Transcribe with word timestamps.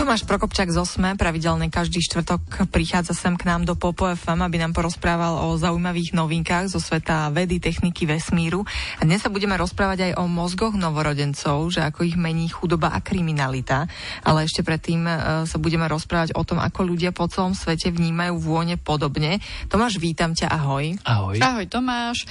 Tomáš 0.00 0.24
Prokopčák 0.24 0.72
z 0.72 0.80
Osme 0.80 1.12
pravidelne 1.12 1.68
každý 1.68 2.00
štvrtok 2.00 2.72
prichádza 2.72 3.12
sem 3.12 3.36
k 3.36 3.44
nám 3.44 3.68
do 3.68 3.76
Popo 3.76 4.08
FM, 4.08 4.40
aby 4.40 4.56
nám 4.56 4.72
porozprával 4.72 5.44
o 5.44 5.60
zaujímavých 5.60 6.16
novinkách 6.16 6.72
zo 6.72 6.80
sveta 6.80 7.28
vedy, 7.28 7.60
techniky, 7.60 8.08
vesmíru. 8.08 8.64
A 8.96 9.04
dnes 9.04 9.20
sa 9.20 9.28
budeme 9.28 9.60
rozprávať 9.60 10.08
aj 10.08 10.12
o 10.16 10.24
mozgoch 10.24 10.72
novorodencov, 10.72 11.68
že 11.68 11.84
ako 11.84 12.08
ich 12.08 12.16
mení 12.16 12.48
chudoba 12.48 12.96
a 12.96 13.04
kriminalita. 13.04 13.92
Ale 14.24 14.48
ešte 14.48 14.64
predtým 14.64 15.04
e, 15.04 15.12
sa 15.44 15.60
budeme 15.60 15.84
rozprávať 15.84 16.32
o 16.32 16.48
tom, 16.48 16.64
ako 16.64 16.80
ľudia 16.80 17.12
po 17.12 17.28
celom 17.28 17.52
svete 17.52 17.92
vnímajú 17.92 18.40
vône 18.40 18.80
podobne. 18.80 19.36
Tomáš, 19.68 20.00
vítam 20.00 20.32
ťa, 20.32 20.48
ahoj. 20.48 20.96
Ahoj. 21.04 21.36
Ahoj 21.44 21.68
Tomáš. 21.68 22.24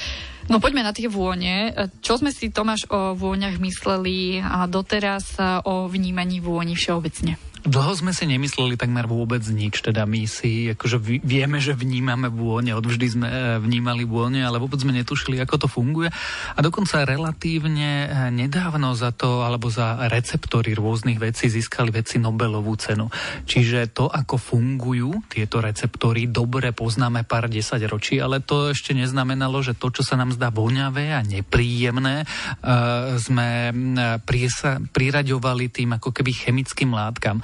No 0.50 0.58
poďme 0.58 0.81
na 0.81 0.90
tie 0.90 1.06
vône. 1.06 1.70
Čo 2.02 2.17
sme 2.17 2.34
si 2.34 2.50
Tomáš 2.50 2.90
o 2.90 3.14
vôňach 3.14 3.62
mysleli 3.62 4.42
a 4.42 4.66
doteraz 4.66 5.38
o 5.70 5.86
vnímaní 5.86 6.42
vôni 6.42 6.73
všeobecne? 6.73 7.38
Dlho 7.59 7.91
sme 7.91 8.16
si 8.16 8.23
nemysleli 8.23 8.80
takmer 8.80 9.04
vôbec 9.04 9.44
nič, 9.52 9.84
teda 9.84 10.08
my 10.08 10.23
si 10.31 10.72
akože 10.72 11.20
vieme, 11.20 11.59
že 11.59 11.76
vnímame 11.76 12.31
vône, 12.31 12.72
odvždy 12.72 13.08
sme 13.12 13.27
e, 13.27 13.36
vnímali 13.59 14.08
vône, 14.08 14.40
ale 14.40 14.63
vôbec 14.63 14.80
sme 14.80 14.95
netušili, 14.95 15.36
ako 15.44 15.55
to 15.59 15.67
funguje. 15.67 16.08
A 16.55 16.59
dokonca 16.64 17.03
relatívne 17.03 18.08
e, 18.08 18.08
nedávno 18.31 18.95
za 18.95 19.12
to, 19.12 19.44
alebo 19.44 19.67
za 19.67 20.08
receptory 20.08 20.72
rôznych 20.72 21.20
vecí 21.20 21.52
získali 21.52 21.91
veci 21.91 22.16
Nobelovú 22.16 22.80
cenu. 22.80 23.12
Čiže 23.44 23.91
to, 23.91 24.08
ako 24.08 24.39
fungujú 24.39 25.20
tieto 25.28 25.59
receptory, 25.59 26.31
dobre 26.31 26.72
poznáme 26.72 27.28
pár 27.28 27.52
desať 27.52 27.91
ročí, 27.91 28.23
ale 28.23 28.39
to 28.39 28.72
ešte 28.72 28.95
neznamenalo, 28.95 29.59
že 29.59 29.75
to, 29.75 29.91
čo 29.91 30.08
sa 30.08 30.16
nám 30.16 30.31
zdá 30.31 30.47
voňavé 30.47 31.12
a 31.12 31.19
nepríjemné, 31.28 32.23
e, 32.23 32.25
sme 33.19 33.75
priraďovali 34.95 35.66
tým 35.67 36.00
ako 36.00 36.16
keby 36.16 36.31
chemickým 36.31 36.95
látkam 36.95 37.44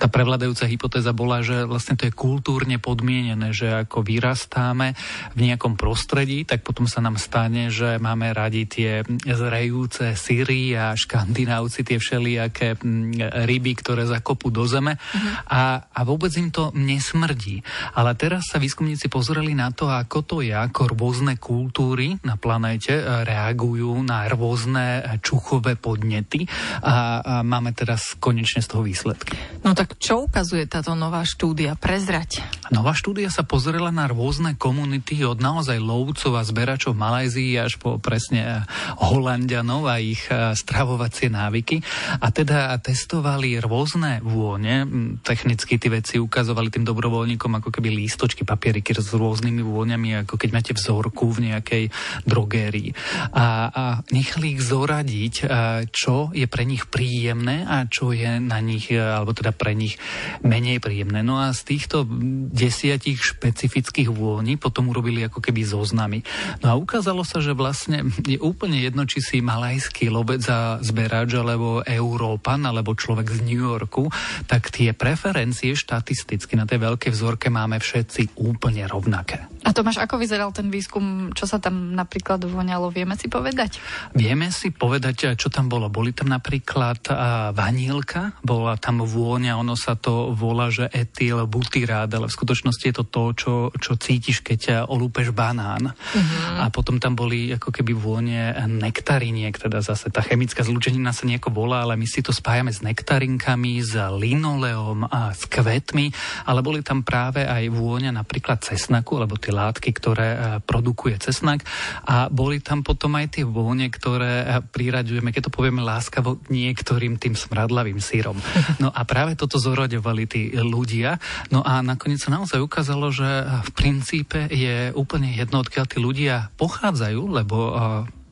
tá 0.00 0.08
prevladajúca 0.08 0.64
hypotéza 0.64 1.12
bola, 1.12 1.44
že 1.44 1.68
vlastne 1.68 1.92
to 1.92 2.08
je 2.08 2.16
kultúrne 2.16 2.80
podmienené, 2.80 3.52
že 3.52 3.84
ako 3.84 4.00
vyrastáme 4.00 4.96
v 5.36 5.40
nejakom 5.44 5.76
prostredí, 5.76 6.48
tak 6.48 6.64
potom 6.64 6.88
sa 6.88 7.04
nám 7.04 7.20
stane, 7.20 7.68
že 7.68 8.00
máme 8.00 8.32
radi 8.32 8.64
tie 8.64 9.04
zrejúce 9.28 10.16
syry 10.16 10.72
a 10.72 10.96
škandinávci 10.96 11.84
tie 11.84 12.00
všelijaké 12.00 12.80
mm, 12.80 13.44
ryby, 13.44 13.72
ktoré 13.76 14.08
zakopú 14.08 14.48
do 14.48 14.64
zeme 14.64 14.96
uh-huh. 14.96 15.52
a, 15.52 15.84
a 15.92 16.00
vôbec 16.08 16.32
im 16.40 16.48
to 16.48 16.72
nesmrdí. 16.72 17.60
Ale 17.92 18.16
teraz 18.16 18.48
sa 18.48 18.56
výskumníci 18.56 19.12
pozreli 19.12 19.52
na 19.52 19.68
to, 19.68 19.92
ako 19.92 20.24
to 20.24 20.36
je, 20.40 20.56
ako 20.56 20.96
rôzne 20.96 21.36
kultúry 21.36 22.16
na 22.24 22.40
planéte 22.40 22.96
e, 22.96 23.04
reagujú 23.26 24.00
na 24.00 24.24
rôzne 24.32 25.04
čuchové 25.20 25.76
podnety 25.76 26.48
a, 26.80 27.20
a 27.20 27.34
máme 27.44 27.76
teraz 27.76 28.16
konečne 28.16 28.64
z 28.64 28.68
toho 28.70 28.86
výsledky. 28.86 29.34
No 29.66 29.74
tak 29.74 29.89
čo 29.96 30.30
ukazuje 30.30 30.68
táto 30.70 30.94
nová 30.94 31.26
štúdia? 31.26 31.74
Prezrať. 31.74 32.44
Nová 32.70 32.94
štúdia 32.94 33.32
sa 33.32 33.42
pozrela 33.42 33.90
na 33.90 34.06
rôzne 34.06 34.54
komunity 34.54 35.26
od 35.26 35.42
naozaj 35.42 35.82
lovcov 35.82 36.38
a 36.38 36.46
zberačov 36.46 36.94
v 36.94 37.02
Malajzii 37.02 37.52
až 37.58 37.82
po 37.82 37.98
presne 37.98 38.62
Holandianov 39.02 39.90
a 39.90 39.98
ich 39.98 40.22
e, 40.30 40.54
stravovacie 40.54 41.32
návyky. 41.32 41.82
A 42.22 42.30
teda 42.30 42.78
testovali 42.78 43.58
rôzne 43.58 44.22
vône. 44.22 44.86
Technicky 45.26 45.82
tie 45.82 45.90
veci 45.90 46.14
ukazovali 46.22 46.70
tým 46.70 46.86
dobrovoľníkom 46.86 47.58
ako 47.58 47.74
keby 47.74 47.90
lístočky, 47.90 48.46
papieriky 48.46 48.94
s 48.94 49.10
rôznymi 49.10 49.66
vôňami, 49.66 50.22
ako 50.22 50.38
keď 50.38 50.50
máte 50.54 50.72
vzorku 50.76 51.32
v 51.32 51.50
nejakej 51.50 51.84
drogérii. 52.28 52.94
A, 53.34 53.70
a 53.72 53.84
nechali 54.14 54.54
ich 54.54 54.62
zoradiť, 54.62 55.34
e, 55.42 55.44
čo 55.90 56.30
je 56.30 56.46
pre 56.46 56.62
nich 56.68 56.86
príjemné 56.86 57.64
a 57.64 57.88
čo 57.88 58.12
je 58.14 58.38
na 58.38 58.60
nich, 58.60 58.92
e, 58.92 59.00
alebo 59.00 59.32
teda 59.32 59.56
pre 59.56 59.72
nich 59.80 59.96
menej 60.44 60.84
príjemné. 60.84 61.24
No 61.24 61.40
a 61.40 61.56
z 61.56 61.64
týchto 61.64 62.04
desiatich 62.52 63.24
špecifických 63.24 64.12
vôni 64.12 64.60
potom 64.60 64.92
urobili 64.92 65.24
ako 65.24 65.40
keby 65.40 65.64
zoznamy. 65.64 66.20
No 66.60 66.66
a 66.68 66.74
ukázalo 66.76 67.24
sa, 67.24 67.40
že 67.40 67.56
vlastne 67.56 68.04
je 68.28 68.36
úplne 68.36 68.76
jedno, 68.76 69.08
či 69.08 69.24
si 69.24 69.36
malajský 69.40 70.12
lovec 70.12 70.44
a 70.52 70.76
zberač, 70.84 71.32
alebo 71.32 71.80
Európan, 71.80 72.68
alebo 72.68 72.92
človek 72.92 73.32
z 73.32 73.40
New 73.48 73.64
Yorku, 73.64 74.12
tak 74.44 74.68
tie 74.68 74.92
preferencie 74.92 75.72
štatisticky 75.72 76.58
na 76.60 76.68
tej 76.68 76.84
veľkej 76.84 77.10
vzorke 77.14 77.48
máme 77.48 77.80
všetci 77.80 78.36
úplne 78.36 78.84
rovnaké. 78.84 79.48
A 79.64 79.72
Tomáš, 79.72 80.02
ako 80.02 80.18
vyzeral 80.20 80.50
ten 80.50 80.72
výskum, 80.72 81.30
čo 81.32 81.44
sa 81.46 81.62
tam 81.62 81.94
napríklad 81.94 82.42
voňalo, 82.44 82.90
vieme 82.90 83.14
si 83.14 83.30
povedať? 83.30 83.78
Vieme 84.16 84.50
si 84.50 84.72
povedať, 84.74 85.36
čo 85.38 85.52
tam 85.52 85.70
bolo. 85.70 85.92
Boli 85.92 86.10
tam 86.10 86.32
napríklad 86.32 87.06
vanílka, 87.54 88.40
bola 88.42 88.74
tam 88.80 89.04
vôňa, 89.04 89.60
ono 89.60 89.69
sa 89.74 89.98
to 89.98 90.32
volá, 90.32 90.70
že 90.70 90.86
etyl 90.90 91.44
butyrád, 91.46 92.10
ale 92.14 92.26
v 92.30 92.36
skutočnosti 92.36 92.84
je 92.86 92.94
to 92.94 93.04
to, 93.06 93.24
čo, 93.34 93.54
čo 93.76 93.92
cítiš, 93.98 94.42
keď 94.42 94.86
olúpeš 94.86 95.34
banán. 95.34 95.92
Uh-huh. 95.92 96.62
A 96.62 96.70
potom 96.70 97.02
tam 97.02 97.18
boli 97.18 97.50
ako 97.54 97.74
keby 97.74 97.92
vône 97.92 98.54
nektariniek, 98.66 99.54
teda 99.54 99.82
zase 99.82 100.08
tá 100.08 100.22
chemická 100.24 100.62
zlúčenina 100.62 101.10
sa 101.10 101.26
nejako 101.26 101.50
volá, 101.52 101.84
ale 101.84 101.98
my 101.98 102.06
si 102.06 102.22
to 102.22 102.30
spájame 102.30 102.70
s 102.70 102.80
nektarinkami, 102.80 103.82
s 103.82 103.94
linoleom 103.96 105.06
a 105.10 105.34
s 105.34 105.44
kvetmi, 105.50 106.12
ale 106.46 106.60
boli 106.62 106.80
tam 106.80 107.02
práve 107.02 107.44
aj 107.44 107.68
vôňa 107.70 108.14
napríklad 108.14 108.62
cesnaku, 108.62 109.18
alebo 109.18 109.36
tie 109.36 109.52
látky, 109.52 109.90
ktoré 109.92 110.28
e, 110.30 110.38
produkuje 110.62 111.18
cesnak 111.18 111.66
a 112.06 112.30
boli 112.30 112.62
tam 112.62 112.86
potom 112.86 113.18
aj 113.18 113.40
tie 113.40 113.44
vône, 113.44 113.90
ktoré 113.90 114.46
e, 114.46 114.46
priraďujeme, 114.64 115.34
keď 115.34 115.50
to 115.50 115.54
povieme 115.54 115.82
láskavo, 115.82 116.38
niektorým 116.48 117.18
tým 117.18 117.34
smradlavým 117.34 117.98
sírom. 117.98 118.38
No 118.80 118.88
a 118.88 119.04
práve 119.04 119.36
toto 119.36 119.59
zoraďovali 119.60 120.24
tí 120.24 120.42
ľudia. 120.56 121.20
No 121.52 121.60
a 121.60 121.84
nakoniec 121.84 122.18
sa 122.24 122.32
naozaj 122.32 122.58
ukázalo, 122.64 123.12
že 123.12 123.28
v 123.44 123.70
princípe 123.76 124.48
je 124.48 124.90
úplne 124.96 125.36
jedno, 125.36 125.60
odkiaľ 125.60 125.86
tí 125.86 125.98
ľudia 126.00 126.48
pochádzajú, 126.56 127.20
lebo 127.28 127.58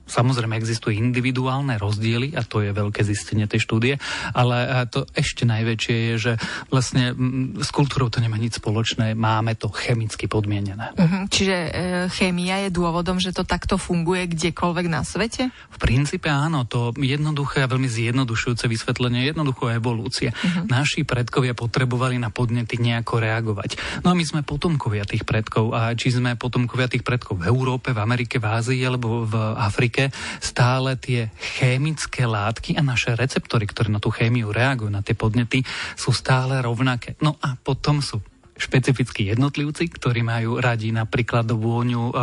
Samozrejme 0.08 0.56
existujú 0.56 0.96
individuálne 0.96 1.76
rozdiely 1.76 2.34
a 2.34 2.42
to 2.42 2.64
je 2.64 2.72
veľké 2.72 3.04
zistenie 3.04 3.44
tej 3.44 3.62
štúdie, 3.68 3.94
ale 4.32 4.88
to 4.88 5.04
ešte 5.12 5.44
najväčšie 5.44 5.96
je, 5.96 6.14
že 6.16 6.32
vlastne 6.72 7.12
s 7.60 7.70
kultúrou 7.70 8.08
to 8.08 8.24
nemá 8.24 8.40
nič 8.40 8.58
spoločné, 8.58 9.12
máme 9.12 9.54
to 9.54 9.68
chemicky 9.68 10.24
podmienené. 10.26 10.96
Uh-huh. 10.96 11.28
Čiže 11.28 11.56
e, 11.56 11.70
chémia 12.08 12.64
je 12.66 12.70
dôvodom, 12.72 13.20
že 13.20 13.36
to 13.36 13.44
takto 13.44 13.76
funguje 13.76 14.30
kdekoľvek 14.30 14.86
na 14.88 15.04
svete? 15.04 15.52
V 15.52 15.78
princípe 15.78 16.32
áno, 16.32 16.64
to 16.64 16.96
jednoduché 16.96 17.64
a 17.64 17.70
veľmi 17.70 17.90
zjednodušujúce 17.90 18.64
vysvetlenie, 18.70 19.28
jednoducho 19.28 19.68
evolúcie. 19.68 20.32
Uh-huh. 20.32 20.64
Naši 20.70 21.04
predkovia 21.04 21.52
potrebovali 21.52 22.16
na 22.16 22.32
podnety 22.32 22.80
nejako 22.80 23.20
reagovať. 23.20 24.00
No 24.06 24.12
a 24.12 24.14
my 24.16 24.24
sme 24.24 24.40
potomkovia 24.46 25.04
tých 25.04 25.26
predkov 25.26 25.74
a 25.74 25.92
či 25.98 26.14
sme 26.14 26.38
potomkovia 26.38 26.86
tých 26.86 27.02
predkov 27.02 27.42
v 27.42 27.50
Európe, 27.50 27.90
v 27.90 28.00
Amerike, 28.00 28.38
v 28.38 28.46
Ázii 28.46 28.80
alebo 28.86 29.26
v 29.26 29.34
Afrike, 29.58 29.97
genetike 29.98 30.14
stále 30.38 30.94
tie 30.96 31.34
chemické 31.58 32.22
látky 32.22 32.78
a 32.78 32.82
naše 32.82 33.18
receptory, 33.18 33.66
ktoré 33.66 33.90
na 33.90 33.98
tú 33.98 34.14
chémiu 34.14 34.54
reagujú, 34.54 34.90
na 34.90 35.02
tie 35.02 35.18
podnety, 35.18 35.66
sú 35.98 36.14
stále 36.14 36.62
rovnaké. 36.62 37.18
No 37.18 37.34
a 37.42 37.58
potom 37.58 37.98
sú 37.98 38.22
špecifickí 38.58 39.30
jednotlivci, 39.30 39.86
ktorí 39.86 40.22
majú 40.26 40.58
radi 40.58 40.90
napríklad 40.90 41.46
vôňu 41.46 42.10
e, 42.10 42.14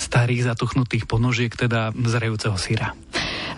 starých 0.00 0.52
zatuchnutých 0.52 1.04
ponožiek, 1.04 1.52
teda 1.52 1.92
zrejúceho 1.92 2.56
syra. 2.56 2.96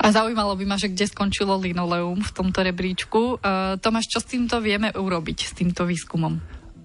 A 0.02 0.10
zaujímalo 0.10 0.58
by 0.58 0.64
ma, 0.66 0.74
že 0.82 0.90
kde 0.90 1.06
skončilo 1.06 1.54
linoleum 1.62 2.18
v 2.18 2.34
tomto 2.34 2.66
rebríčku. 2.66 3.38
E, 3.38 3.76
Tomáš, 3.78 4.10
čo 4.10 4.18
s 4.18 4.26
týmto 4.34 4.58
vieme 4.58 4.90
urobiť, 4.90 5.38
s 5.46 5.52
týmto 5.54 5.86
výskumom? 5.86 6.34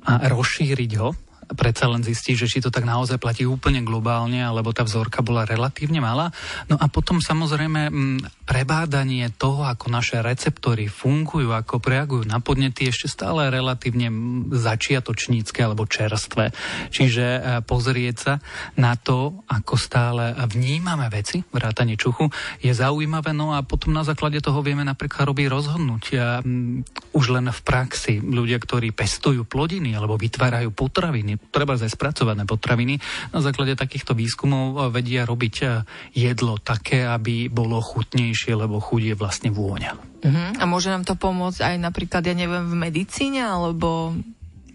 A 0.06 0.22
rozšíriť 0.30 0.92
ho 1.02 1.27
predsa 1.56 1.88
len 1.88 2.04
zistí, 2.04 2.36
že 2.36 2.50
či 2.50 2.60
to 2.60 2.74
tak 2.74 2.84
naozaj 2.84 3.22
platí 3.22 3.48
úplne 3.48 3.80
globálne, 3.86 4.44
alebo 4.44 4.76
tá 4.76 4.84
vzorka 4.84 5.24
bola 5.24 5.48
relatívne 5.48 6.04
malá. 6.04 6.34
No 6.68 6.76
a 6.76 6.92
potom 6.92 7.24
samozrejme 7.24 7.92
prebádanie 8.48 9.28
toho, 9.36 9.68
ako 9.68 9.92
naše 9.92 10.24
receptory 10.24 10.88
fungujú, 10.88 11.52
ako 11.52 11.84
reagujú 11.84 12.24
na 12.24 12.40
podnety, 12.40 12.88
ešte 12.88 13.12
stále 13.12 13.52
relatívne 13.52 14.08
začiatočnícke 14.56 15.60
alebo 15.60 15.84
čerstvé. 15.84 16.56
Čiže 16.88 17.26
e, 17.28 17.40
pozrieť 17.68 18.16
sa 18.16 18.34
na 18.80 18.96
to, 18.96 19.44
ako 19.52 19.76
stále 19.76 20.32
vnímame 20.48 21.12
veci, 21.12 21.44
vrátanie 21.44 22.00
čuchu, 22.00 22.32
je 22.64 22.72
zaujímavé, 22.72 23.36
no 23.36 23.52
a 23.52 23.68
potom 23.68 23.92
na 23.92 24.08
základe 24.08 24.40
toho 24.40 24.64
vieme 24.64 24.88
napríklad 24.88 25.28
robiť 25.28 25.48
rozhodnutia 25.52 26.40
už 27.12 27.26
len 27.36 27.52
v 27.52 27.62
praxi. 27.68 28.24
Ľudia, 28.24 28.64
ktorí 28.64 28.96
pestujú 28.96 29.44
plodiny 29.44 29.92
alebo 29.92 30.16
vytvárajú 30.16 30.72
potraviny, 30.72 31.36
treba 31.52 31.76
aj 31.76 31.92
spracované 31.92 32.48
potraviny. 32.48 32.96
Na 33.36 33.44
základe 33.44 33.76
takýchto 33.76 34.16
výskumov 34.16 34.88
vedia 34.96 35.28
robiť 35.28 35.56
eh, 35.68 35.84
jedlo 36.16 36.56
také, 36.64 37.04
aby 37.04 37.52
bolo 37.52 37.84
chutnejšie, 37.84 38.37
lebo 38.46 38.78
chuť 38.78 39.02
je 39.02 39.16
vlastne 39.18 39.50
vôňa. 39.50 39.94
Uh-huh. 39.98 40.50
A 40.60 40.64
môže 40.70 40.94
nám 40.94 41.08
to 41.08 41.18
pomôcť 41.18 41.64
aj 41.64 41.76
napríklad, 41.82 42.22
ja 42.22 42.36
neviem, 42.38 42.70
v 42.70 42.76
medicíne, 42.78 43.42
alebo 43.42 44.14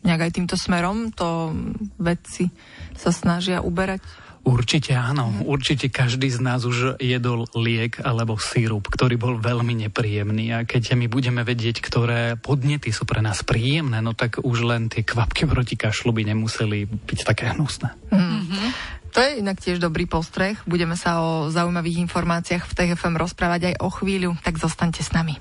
nejak 0.03 0.27
aj 0.27 0.33
týmto 0.35 0.57
smerom 0.59 1.15
to 1.15 1.55
vedci 2.03 2.51
sa 2.99 3.15
snažia 3.15 3.63
uberať? 3.63 4.03
Určite 4.43 4.99
áno, 4.99 5.31
určite 5.47 5.87
každý 5.87 6.27
z 6.27 6.43
nás 6.43 6.67
už 6.67 6.99
jedol 6.99 7.47
liek 7.55 8.03
alebo 8.03 8.35
sírup, 8.43 8.91
ktorý 8.91 9.15
bol 9.15 9.39
veľmi 9.39 9.87
nepríjemný 9.87 10.51
a 10.51 10.67
keď 10.67 10.99
my 10.99 11.07
budeme 11.07 11.47
vedieť, 11.47 11.79
ktoré 11.79 12.35
podnety 12.35 12.91
sú 12.91 13.07
pre 13.07 13.23
nás 13.23 13.47
príjemné, 13.47 14.03
no 14.03 14.19
tak 14.19 14.43
už 14.43 14.67
len 14.67 14.91
tie 14.91 15.07
kvapky 15.07 15.47
proti 15.47 15.79
kašlu 15.79 16.11
by 16.11 16.35
nemuseli 16.35 16.91
byť 16.91 17.21
také 17.23 17.55
hnusné. 17.55 17.95
Mm-hmm. 18.11 18.67
To 19.13 19.21
je 19.21 19.45
inak 19.45 19.61
tiež 19.61 19.77
dobrý 19.77 20.09
postreh. 20.09 20.57
Budeme 20.65 20.97
sa 20.97 21.21
o 21.21 21.53
zaujímavých 21.53 22.09
informáciách 22.09 22.65
v 22.65 22.73
TFM 22.73 23.21
rozprávať 23.21 23.73
aj 23.73 23.75
o 23.85 23.89
chvíľu, 23.93 24.31
tak 24.41 24.57
zostaňte 24.57 25.05
s 25.05 25.13
nami. 25.13 25.37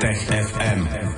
Tech. 0.00 1.09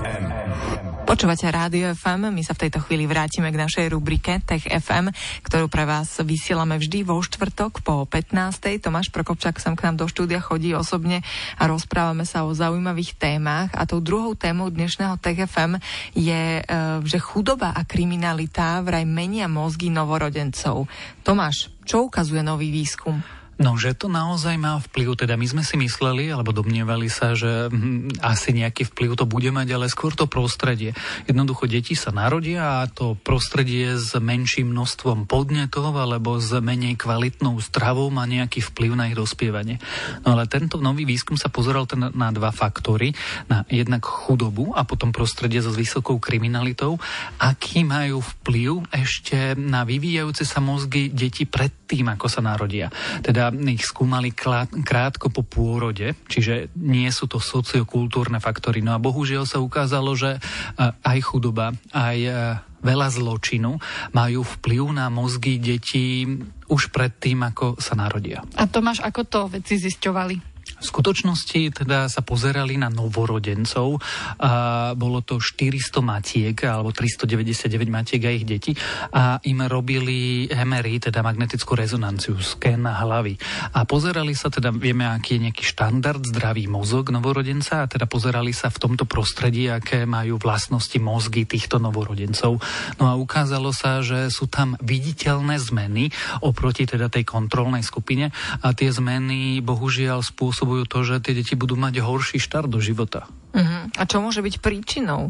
Počúvate 1.12 1.44
Rádio 1.44 1.92
FM, 1.92 2.32
my 2.32 2.40
sa 2.40 2.56
v 2.56 2.64
tejto 2.64 2.80
chvíli 2.88 3.04
vrátime 3.04 3.52
k 3.52 3.60
našej 3.60 3.92
rubrike 3.92 4.40
Tech 4.48 4.64
FM, 4.64 5.12
ktorú 5.44 5.68
pre 5.68 5.84
vás 5.84 6.08
vysielame 6.24 6.80
vždy 6.80 7.04
vo 7.04 7.20
štvrtok 7.20 7.84
po 7.84 8.08
15. 8.08 8.80
Tomáš 8.80 9.12
Prokopčák 9.12 9.60
sem 9.60 9.76
k 9.76 9.84
nám 9.84 10.00
do 10.00 10.08
štúdia 10.08 10.40
chodí 10.40 10.72
osobne 10.72 11.20
a 11.60 11.68
rozprávame 11.68 12.24
sa 12.24 12.48
o 12.48 12.56
zaujímavých 12.56 13.20
témach 13.20 13.68
a 13.76 13.84
tou 13.84 14.00
druhou 14.00 14.32
témou 14.32 14.72
dnešného 14.72 15.20
Tech 15.20 15.36
FM 15.36 15.76
je, 16.16 16.64
e, 16.64 16.80
že 17.04 17.20
chudoba 17.20 17.76
a 17.76 17.84
kriminalita 17.84 18.80
vraj 18.80 19.04
menia 19.04 19.52
mozgy 19.52 19.92
novorodencov. 19.92 20.88
Tomáš, 21.20 21.68
čo 21.84 22.08
ukazuje 22.08 22.40
nový 22.40 22.72
výskum? 22.72 23.41
No, 23.60 23.76
že 23.76 23.92
to 23.92 24.08
naozaj 24.08 24.56
má 24.56 24.80
vplyv. 24.80 25.14
Teda 25.14 25.36
my 25.36 25.44
sme 25.44 25.62
si 25.62 25.76
mysleli, 25.76 26.32
alebo 26.32 26.56
domnievali 26.56 27.12
sa, 27.12 27.36
že 27.36 27.68
hm, 27.68 28.24
asi 28.24 28.56
nejaký 28.56 28.88
vplyv 28.88 29.20
to 29.20 29.28
bude 29.28 29.52
mať, 29.52 29.68
ale 29.76 29.92
skôr 29.92 30.16
to 30.16 30.24
prostredie. 30.24 30.96
Jednoducho 31.28 31.68
deti 31.68 31.92
sa 31.92 32.14
narodia 32.14 32.80
a 32.80 32.88
to 32.88 33.12
prostredie 33.20 34.00
s 34.00 34.16
menším 34.16 34.72
množstvom 34.72 35.28
podnetov 35.28 35.92
alebo 35.92 36.40
s 36.40 36.48
menej 36.58 36.96
kvalitnou 36.96 37.60
stravou 37.60 38.08
má 38.08 38.24
nejaký 38.24 38.64
vplyv 38.72 38.92
na 38.96 39.12
ich 39.12 39.16
dospievanie. 39.18 39.76
No 40.24 40.34
ale 40.34 40.48
tento 40.48 40.80
nový 40.80 41.04
výskum 41.04 41.36
sa 41.36 41.52
pozeral 41.52 41.84
ten 41.84 42.08
na 42.08 42.28
dva 42.32 42.50
faktory. 42.50 43.12
Na 43.52 43.68
jednak 43.68 44.02
chudobu 44.02 44.72
a 44.72 44.88
potom 44.88 45.12
prostredie 45.12 45.60
so 45.60 45.70
vysokou 45.70 46.16
kriminalitou. 46.16 46.96
Aký 47.36 47.84
majú 47.84 48.24
vplyv 48.24 48.88
ešte 48.90 49.54
na 49.60 49.84
vyvíjajúce 49.84 50.48
sa 50.48 50.58
mozgy 50.58 51.12
detí 51.12 51.44
predtým, 51.92 52.08
ako 52.08 52.24
sa 52.32 52.40
narodia. 52.40 52.88
Teda 53.20 53.52
ich 53.52 53.84
skúmali 53.84 54.32
krátko 54.32 55.28
po 55.28 55.44
pôrode, 55.44 56.16
čiže 56.24 56.72
nie 56.80 57.12
sú 57.12 57.28
to 57.28 57.36
sociokultúrne 57.36 58.40
faktory. 58.40 58.80
No 58.80 58.96
a 58.96 59.02
bohužiaľ 59.02 59.44
sa 59.44 59.60
ukázalo, 59.60 60.16
že 60.16 60.40
e, 60.40 60.88
aj 60.88 61.18
chudoba, 61.20 61.76
aj 61.92 62.16
e, 62.16 62.32
veľa 62.80 63.12
zločinu 63.12 63.76
majú 64.16 64.40
vplyv 64.40 64.84
na 64.96 65.12
mozgy 65.12 65.60
detí 65.60 66.24
už 66.72 66.88
predtým, 66.88 67.44
ako 67.44 67.76
sa 67.76 67.92
narodia. 67.92 68.40
A 68.56 68.64
Tomáš, 68.64 69.04
ako 69.04 69.28
to 69.28 69.40
veci 69.52 69.76
zisťovali? 69.76 70.51
V 70.82 70.86
skutočnosti 70.90 71.86
teda 71.86 72.10
sa 72.10 72.26
pozerali 72.26 72.74
na 72.74 72.90
novorodencov. 72.90 74.02
A 74.42 74.50
bolo 74.98 75.22
to 75.22 75.38
400 75.38 76.02
matiek 76.02 76.56
alebo 76.66 76.90
399 76.90 77.70
matiek 77.86 78.22
a 78.26 78.30
ich 78.34 78.42
detí 78.42 78.74
a 79.14 79.38
im 79.46 79.62
robili 79.70 80.50
MRI, 80.50 81.06
teda 81.06 81.22
magnetickú 81.22 81.78
rezonanciu, 81.78 82.34
sken 82.42 82.82
hlavy. 82.82 83.38
A 83.78 83.86
pozerali 83.86 84.34
sa 84.34 84.50
teda, 84.50 84.74
vieme, 84.74 85.06
aký 85.06 85.38
je 85.38 85.44
nejaký 85.48 85.62
štandard 85.62 86.24
zdravý 86.26 86.66
mozog 86.66 87.14
novorodenca 87.14 87.86
a 87.86 87.90
teda 87.90 88.10
pozerali 88.10 88.50
sa 88.50 88.66
v 88.66 88.80
tomto 88.82 89.04
prostredí, 89.06 89.70
aké 89.70 90.02
majú 90.02 90.42
vlastnosti 90.42 90.98
mozgy 90.98 91.46
týchto 91.46 91.78
novorodencov. 91.78 92.58
No 92.98 93.04
a 93.06 93.14
ukázalo 93.14 93.70
sa, 93.70 94.02
že 94.02 94.32
sú 94.32 94.50
tam 94.50 94.74
viditeľné 94.82 95.60
zmeny 95.62 96.10
oproti 96.42 96.88
teda 96.88 97.06
tej 97.06 97.22
kontrolnej 97.22 97.84
skupine 97.84 98.34
a 98.64 98.74
tie 98.74 98.88
zmeny 98.90 99.60
bohužiaľ 99.60 100.24
spôsobujú 100.24 100.71
spôsobujú 100.72 100.88
to, 100.88 100.98
že 101.04 101.14
tie 101.20 101.36
deti 101.36 101.54
budú 101.54 101.76
mať 101.76 102.00
horší 102.00 102.40
štart 102.40 102.68
do 102.72 102.80
života. 102.80 103.28
Uh-huh. 103.52 103.92
A 104.00 104.02
čo 104.08 104.24
môže 104.24 104.40
byť 104.40 104.64
príčinou? 104.64 105.28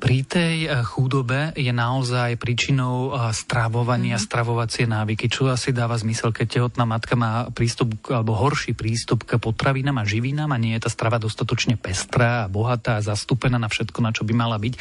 Pri 0.00 0.24
tej 0.24 0.64
eh, 0.64 0.80
chudobe 0.80 1.52
je 1.52 1.68
naozaj 1.68 2.40
príčinou 2.40 3.12
eh, 3.12 3.36
stravovania, 3.36 4.16
mm-hmm. 4.16 4.28
stravovacie 4.32 4.84
návyky, 4.88 5.28
čo 5.28 5.52
asi 5.52 5.76
dáva 5.76 6.00
zmysel, 6.00 6.32
keď 6.32 6.60
tehotná 6.60 6.88
matka 6.88 7.14
má 7.20 7.52
prístup 7.52 7.92
alebo 8.08 8.32
horší 8.32 8.72
prístup 8.72 9.28
k 9.28 9.36
potravinám 9.36 10.00
a 10.00 10.08
živinám 10.08 10.50
a 10.56 10.60
nie 10.60 10.72
je 10.78 10.88
tá 10.88 10.90
strava 10.90 11.20
dostatočne 11.20 11.76
pestrá 11.76 12.48
a 12.48 12.50
bohatá 12.50 12.96
a 12.96 13.04
zastúpená 13.04 13.60
na 13.60 13.68
všetko, 13.68 13.98
na 14.00 14.16
čo 14.16 14.24
by 14.24 14.32
mala 14.32 14.56
byť, 14.56 14.74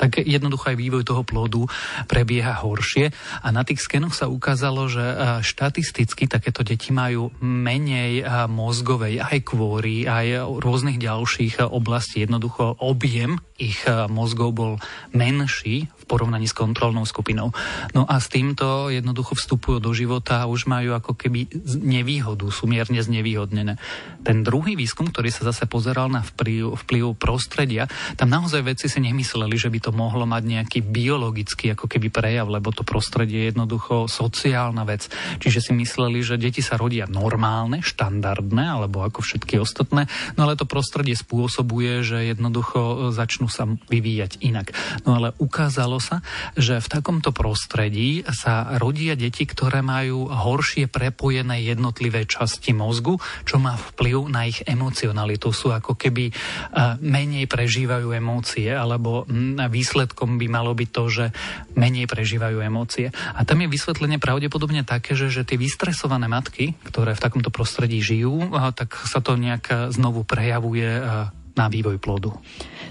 tak 0.00 0.24
jednoducho 0.24 0.72
aj 0.72 0.80
vývoj 0.80 1.04
toho 1.04 1.22
plodu 1.22 1.68
prebieha 2.08 2.56
horšie. 2.64 3.12
A 3.44 3.48
na 3.52 3.68
tých 3.68 3.84
skenoch 3.84 4.16
sa 4.16 4.32
ukázalo, 4.32 4.88
že 4.88 5.04
eh, 5.04 5.16
štatisticky 5.44 6.32
takéto 6.32 6.64
deti 6.64 6.94
majú 6.96 7.28
menej 7.44 8.24
mozgovej 8.48 9.20
aj 9.20 9.38
kvôry, 9.44 10.08
aj 10.08 10.60
rôznych 10.64 10.96
ďalších 10.96 11.60
oblastí. 11.60 12.24
Jednoducho 12.24 12.78
objem 12.80 13.42
ich 13.58 13.84
mozgov 14.42 14.50
bol 14.58 14.72
menší 15.14 15.86
v 15.86 16.04
porovnaní 16.10 16.50
s 16.50 16.58
kontrolnou 16.58 17.06
skupinou. 17.06 17.54
No 17.94 18.02
a 18.10 18.18
s 18.18 18.26
týmto 18.26 18.90
jednoducho 18.90 19.38
vstupujú 19.38 19.78
do 19.78 19.94
života 19.94 20.42
a 20.42 20.50
už 20.50 20.66
majú 20.66 20.98
ako 20.98 21.14
keby 21.14 21.46
nevýhodu, 21.78 22.50
sú 22.50 22.66
mierne 22.66 22.98
znevýhodnené. 22.98 23.78
Ten 24.26 24.42
druhý 24.42 24.74
výskum, 24.74 25.14
ktorý 25.14 25.30
sa 25.30 25.46
zase 25.46 25.70
pozeral 25.70 26.10
na 26.10 26.26
vplyv, 26.26 26.74
vplyv 26.74 27.14
prostredia, 27.14 27.86
tam 28.18 28.34
naozaj 28.34 28.66
vedci 28.66 28.90
si 28.90 28.98
nemysleli, 28.98 29.54
že 29.54 29.70
by 29.70 29.78
to 29.78 29.90
mohlo 29.94 30.26
mať 30.26 30.42
nejaký 30.42 30.78
biologický 30.82 31.78
ako 31.78 31.86
keby 31.86 32.10
prejav, 32.10 32.50
lebo 32.50 32.74
to 32.74 32.82
prostredie 32.82 33.46
je 33.46 33.54
jednoducho 33.54 34.10
sociálna 34.10 34.82
vec. 34.82 35.06
Čiže 35.38 35.70
si 35.70 35.72
mysleli, 35.78 36.26
že 36.26 36.34
deti 36.34 36.66
sa 36.66 36.74
rodia 36.74 37.06
normálne, 37.06 37.78
štandardné, 37.78 38.74
alebo 38.74 39.06
ako 39.06 39.22
všetky 39.22 39.62
ostatné, 39.62 40.10
no 40.34 40.50
ale 40.50 40.58
to 40.58 40.66
prostredie 40.66 41.14
spôsobuje, 41.14 42.02
že 42.02 42.34
jednoducho 42.34 43.14
začnú 43.14 43.46
sa 43.46 43.70
vyvíjať 43.70 44.31
inak. 44.40 44.72
No 45.04 45.20
ale 45.20 45.36
ukázalo 45.36 46.00
sa, 46.00 46.24
že 46.56 46.80
v 46.80 46.88
takomto 46.88 47.34
prostredí 47.34 48.24
sa 48.30 48.78
rodia 48.80 49.12
deti, 49.18 49.44
ktoré 49.44 49.84
majú 49.84 50.30
horšie 50.30 50.88
prepojené 50.88 51.60
jednotlivé 51.66 52.24
časti 52.24 52.72
mozgu, 52.72 53.20
čo 53.44 53.60
má 53.60 53.76
vplyv 53.76 54.30
na 54.30 54.48
ich 54.48 54.64
emocionalitu. 54.64 55.52
Sú 55.52 55.74
ako 55.74 55.98
keby 55.98 56.32
menej 57.02 57.50
prežívajú 57.50 58.14
emócie, 58.14 58.70
alebo 58.72 59.26
výsledkom 59.68 60.38
by 60.38 60.46
malo 60.48 60.72
byť 60.72 60.88
to, 60.88 61.04
že 61.10 61.24
menej 61.74 62.06
prežívajú 62.06 62.62
emócie. 62.62 63.10
A 63.34 63.42
tam 63.42 63.60
je 63.60 63.68
vysvetlenie 63.68 64.22
pravdepodobne 64.22 64.86
také, 64.86 65.18
že, 65.18 65.28
že 65.28 65.42
tie 65.42 65.58
vystresované 65.58 66.30
matky, 66.30 66.78
ktoré 66.86 67.18
v 67.18 67.24
takomto 67.24 67.50
prostredí 67.50 67.98
žijú, 67.98 68.52
tak 68.78 68.94
sa 69.08 69.18
to 69.18 69.34
nejak 69.34 69.90
znovu 69.90 70.22
prejavuje 70.22 71.02
na 71.56 71.68
vývoj 71.68 72.00
plodu. 72.00 72.32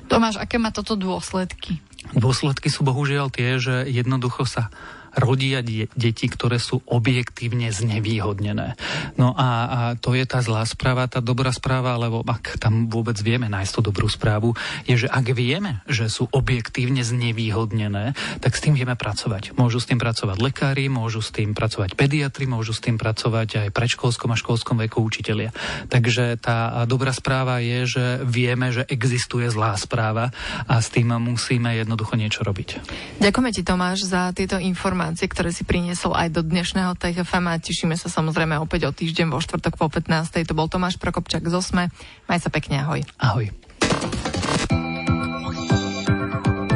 Tomáš, 0.05 0.37
aké 0.37 0.61
má 0.61 0.69
toto 0.69 0.93
dôsledky? 0.93 1.81
Dôsledky 2.17 2.67
sú 2.69 2.81
bohužiaľ 2.81 3.29
tie, 3.29 3.61
že 3.61 3.85
jednoducho 3.85 4.45
sa 4.45 4.73
rodia 5.15 5.59
deti, 5.61 6.25
ktoré 6.27 6.57
sú 6.57 6.79
objektívne 6.87 7.69
znevýhodnené. 7.69 8.79
No 9.19 9.35
a, 9.35 9.49
a 9.67 9.79
to 9.99 10.15
je 10.15 10.23
tá 10.23 10.39
zlá 10.39 10.63
správa, 10.63 11.11
tá 11.11 11.19
dobrá 11.19 11.51
správa, 11.51 11.99
alebo 11.99 12.23
ak 12.23 12.57
tam 12.57 12.87
vôbec 12.87 13.19
vieme 13.19 13.51
nájsť 13.51 13.71
tú 13.75 13.81
dobrú 13.91 14.07
správu, 14.07 14.55
je, 14.87 15.05
že 15.05 15.07
ak 15.11 15.35
vieme, 15.35 15.83
že 15.85 16.07
sú 16.07 16.31
objektívne 16.31 17.03
znevýhodnené, 17.03 18.15
tak 18.39 18.55
s 18.55 18.63
tým 18.63 18.73
vieme 18.77 18.95
pracovať. 18.95 19.53
Môžu 19.59 19.83
s 19.83 19.89
tým 19.91 19.99
pracovať 19.99 20.37
lekári, 20.39 20.87
môžu 20.87 21.19
s 21.19 21.35
tým 21.35 21.51
pracovať 21.51 21.99
pediatri, 21.99 22.47
môžu 22.47 22.71
s 22.71 22.79
tým 22.79 22.95
pracovať 22.95 23.67
aj 23.67 23.75
predškolskom 23.75 24.31
a 24.31 24.39
školskom 24.39 24.79
veku 24.87 25.03
učitelia. 25.03 25.51
Takže 25.91 26.39
tá 26.39 26.87
dobrá 26.87 27.11
správa 27.11 27.59
je, 27.59 27.99
že 27.99 28.05
vieme, 28.23 28.71
že 28.71 28.87
existuje 28.87 29.51
zlá 29.51 29.75
správa 29.75 30.31
a 30.65 30.79
s 30.79 30.87
tým 30.87 31.11
musíme 31.19 31.75
jednoducho 31.75 32.15
niečo 32.15 32.47
robiť. 32.47 32.79
Ďakujeme 33.19 33.51
ti 33.51 33.61
Tomáš 33.67 34.07
za 34.07 34.31
tieto 34.31 34.55
informácie 34.55 35.00
informácie, 35.01 35.33
ktoré 35.33 35.49
si 35.49 35.65
priniesol 35.65 36.13
aj 36.13 36.29
do 36.29 36.45
dnešného 36.45 36.93
TFM 36.93 37.49
a 37.49 37.57
tešíme 37.57 37.97
sa 37.97 38.05
samozrejme 38.05 38.53
opäť 38.61 38.85
o 38.85 38.93
týždeň 38.93 39.33
vo 39.33 39.41
štvrtok 39.41 39.73
po 39.73 39.89
15. 39.89 40.45
To 40.45 40.53
bol 40.53 40.69
Tomáš 40.69 41.01
Prokopčak 41.01 41.41
z 41.41 41.57
Osme. 41.57 41.89
Maj 42.29 42.45
sa 42.45 42.53
pekne, 42.53 42.85
ahoj. 42.85 43.01
Ahoj. 43.17 43.49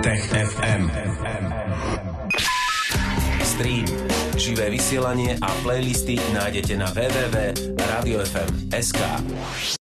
Tech 0.02 0.26
FM. 0.26 0.90
Stream, 3.46 3.86
živé 4.42 4.74
vysielanie 4.74 5.38
a 5.38 5.50
playlisty 5.62 6.18
nájdete 6.34 6.82
na 6.82 6.90
www.radiofm.sk. 6.90 9.78